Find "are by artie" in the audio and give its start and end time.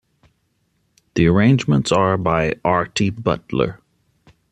1.91-3.11